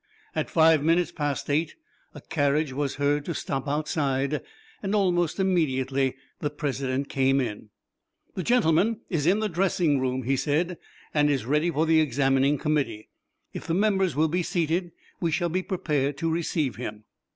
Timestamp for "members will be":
13.75-14.41